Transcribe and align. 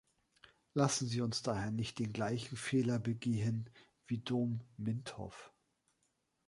Lassen 0.73 1.05
Sie 1.07 1.21
uns 1.21 1.43
daher 1.43 1.69
nicht 1.69 1.99
den 1.99 2.11
gleichen 2.11 2.57
Fehler 2.57 2.97
begehen 2.97 3.69
wie 4.07 4.17
Dom 4.17 4.61
Mintoff. 4.75 5.53